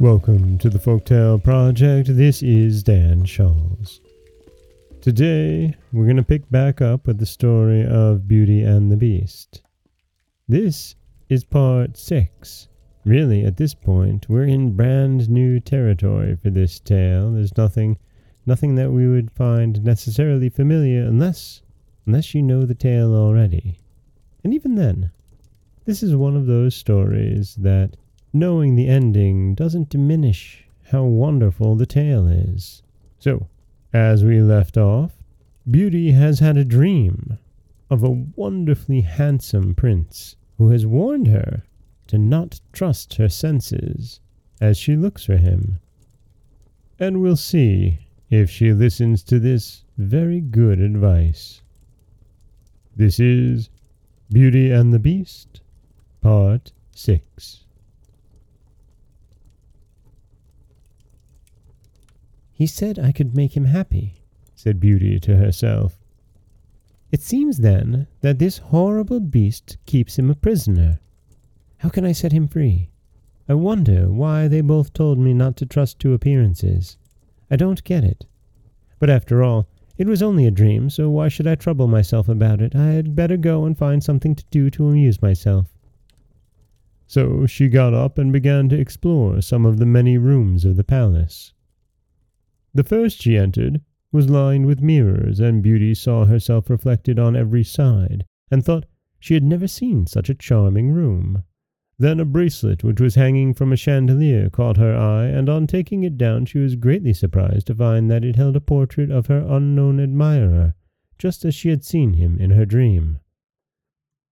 [0.00, 2.16] Welcome to the Folktale Project.
[2.16, 4.00] This is Dan Scholz.
[5.00, 9.62] Today, we're going to pick back up with the story of Beauty and the Beast.
[10.48, 10.96] This
[11.28, 12.68] is part six.
[13.04, 17.30] Really, at this point, we're in brand new territory for this tale.
[17.30, 17.96] There's nothing,
[18.46, 21.62] nothing that we would find necessarily familiar unless,
[22.04, 23.78] unless you know the tale already.
[24.42, 25.12] And even then,
[25.84, 27.96] this is one of those stories that
[28.34, 32.82] knowing the ending doesn't diminish how wonderful the tale is.
[33.20, 33.46] So,
[33.92, 35.22] as we left off,
[35.70, 37.38] Beauty has had a dream
[37.88, 41.62] of a wonderfully handsome prince who has warned her
[42.08, 44.20] to not trust her senses
[44.60, 45.78] as she looks for him.
[46.98, 51.62] And we'll see if she listens to this very good advice.
[52.96, 53.70] This is
[54.30, 55.60] Beauty and the Beast,
[56.20, 57.63] Part 6.
[62.56, 64.22] He said I could make him happy,
[64.54, 65.98] said Beauty to herself.
[67.10, 71.00] It seems then that this horrible beast keeps him a prisoner.
[71.78, 72.90] How can I set him free?
[73.48, 76.96] I wonder why they both told me not to trust to appearances.
[77.50, 78.24] I don't get it.
[79.00, 79.66] But after all,
[79.98, 82.76] it was only a dream, so why should I trouble myself about it?
[82.76, 85.76] I had better go and find something to do to amuse myself.
[87.08, 90.84] So she got up and began to explore some of the many rooms of the
[90.84, 91.52] palace.
[92.74, 93.80] The first she entered
[94.10, 98.86] was lined with mirrors, and Beauty saw herself reflected on every side, and thought
[99.20, 101.44] she had never seen such a charming room.
[101.98, 106.02] Then a bracelet which was hanging from a chandelier caught her eye, and on taking
[106.02, 109.46] it down she was greatly surprised to find that it held a portrait of her
[109.48, 110.74] unknown admirer,
[111.16, 113.20] just as she had seen him in her dream.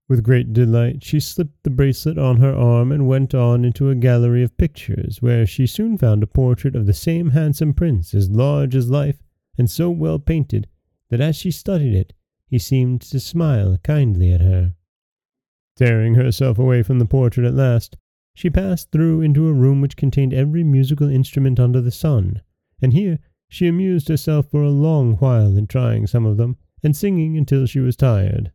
[0.10, 3.96] With great delight she slipped the bracelet on her arm and went on into a
[3.96, 8.28] gallery of pictures, where she soon found a portrait of the same handsome prince, as
[8.28, 9.22] large as life,
[9.56, 10.68] and so well painted
[11.10, 12.14] that as she studied it
[12.48, 14.74] he seemed to smile kindly at her.
[15.76, 17.96] Tearing herself away from the portrait at last,
[18.34, 22.42] she passed through into a room which contained every musical instrument under the sun,
[22.82, 26.96] and here she amused herself for a long while in trying some of them, and
[26.96, 28.52] singing until she was tired.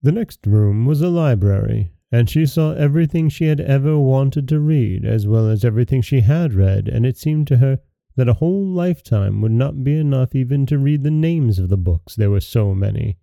[0.00, 4.60] The next room was a library, and she saw everything she had ever wanted to
[4.60, 7.80] read, as well as everything she had read, and it seemed to her
[8.14, 11.76] that a whole lifetime would not be enough even to read the names of the
[11.76, 13.18] books, there were so many.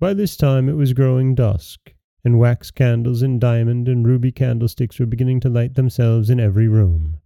[0.00, 1.94] By this time it was growing dusk,
[2.24, 6.66] and wax candles and diamond and ruby candlesticks were beginning to light themselves in every
[6.66, 7.18] room.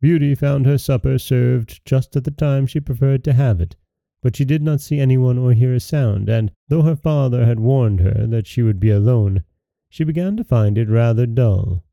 [0.00, 3.76] Beauty found her supper served just at the time she preferred to have it,
[4.22, 7.58] but she did not see anyone or hear a sound, and though her father had
[7.58, 9.42] warned her that she would be alone,
[9.88, 11.84] she began to find it rather dull.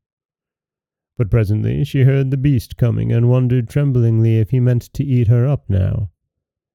[1.16, 5.26] But presently she heard the beast coming, and wondered tremblingly if he meant to eat
[5.26, 6.10] her up now.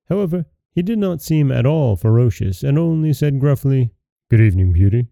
[0.09, 3.91] However, he did not seem at all ferocious, and only said gruffly,
[4.29, 5.07] Good evening, Beauty.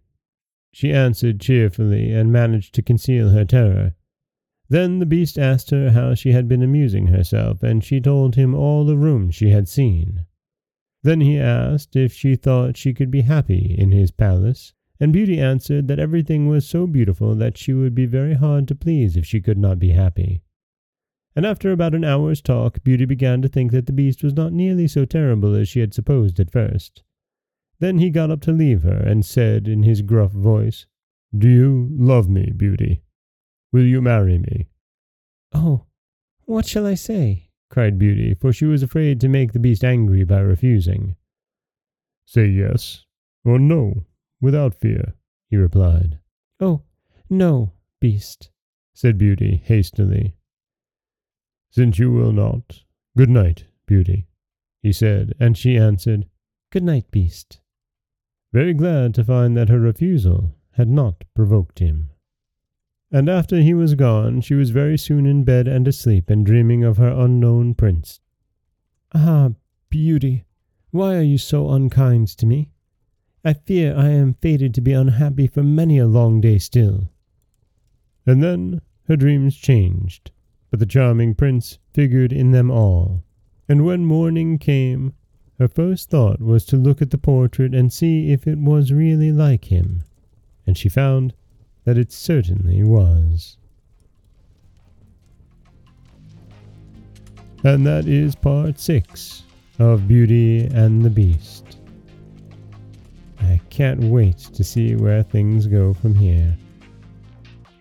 [0.74, 3.96] She answered cheerfully, and managed to conceal her terror.
[4.68, 8.54] Then the beast asked her how she had been amusing herself, and she told him
[8.54, 10.26] all the rooms she had seen.
[11.04, 15.40] Then he asked if she thought she could be happy in his palace, and Beauty
[15.40, 19.26] answered that everything was so beautiful that she would be very hard to please if
[19.26, 20.44] she could not be happy.
[21.36, 24.54] And after about an hour's talk, Beauty began to think that the beast was not
[24.54, 27.04] nearly so terrible as she had supposed at first.
[27.80, 30.86] Then he got up to leave her, and said in his gruff voice,
[31.36, 33.04] Do you love me, Beauty?
[33.74, 34.70] Will you marry me?
[35.52, 35.86] Oh,
[36.46, 37.50] what shall I say?
[37.74, 41.16] Cried Beauty, for she was afraid to make the beast angry by refusing.
[42.24, 43.04] Say yes
[43.44, 44.06] or no,
[44.40, 45.16] without fear,
[45.50, 46.20] he replied.
[46.60, 46.84] Oh,
[47.32, 48.52] no, beast,
[48.94, 50.36] said Beauty hastily.
[51.72, 52.84] Since you will not,
[53.18, 54.28] good night, Beauty,
[54.84, 56.28] he said, and she answered,
[56.72, 57.60] Good night, beast.
[58.52, 62.12] Very glad to find that her refusal had not provoked him.
[63.14, 66.84] And after he was gone, she was very soon in bed and asleep, and dreaming
[66.84, 68.20] of her unknown prince.
[69.14, 69.52] Ah,
[69.92, 70.46] beauty,
[70.90, 72.72] why are you so unkind to me?
[73.46, 77.12] I fear I am fated to be unhappy for many a long day still.
[78.26, 80.32] And then her dreams changed,
[80.72, 83.24] but the charming prince figured in them all.
[83.70, 85.14] And when morning came,
[85.60, 89.32] her first thought was to look at the portrait and see if it was really
[89.32, 90.04] like him,
[90.66, 91.36] and she found
[91.86, 93.58] that it certainly was.
[97.64, 99.44] And that is part six
[99.80, 101.78] of Beauty and the Beast.
[103.40, 106.58] I can't wait to see where things go from here.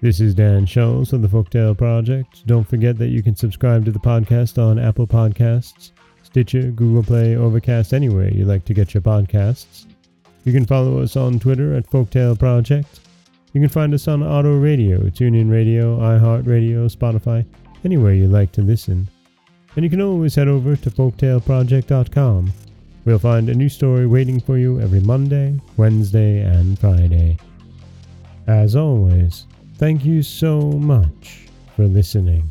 [0.01, 2.45] This is Dan Scholz of the Folktale Project.
[2.47, 5.93] Don't forget that you can subscribe to the podcast on Apple Podcasts,
[6.25, 9.87] Stitcher, Google Play, Overcast, anywhere you like to get your podcasts.
[10.45, 13.01] You can follow us on Twitter at Folktale Project.
[13.53, 17.45] You can find us on Otto Radio, TuneIn Radio, iHeartRadio, Spotify,
[17.85, 19.09] anywhere you like to listen.
[19.77, 22.53] And you can always head over to folktaleproject.com.
[23.05, 27.37] We'll find a new story waiting for you every Monday, Wednesday, and Friday.
[28.47, 29.47] As always,
[29.77, 31.47] thank you so much
[31.77, 32.51] for listening.